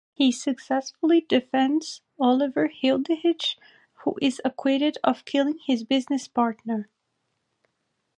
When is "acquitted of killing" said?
4.43-5.59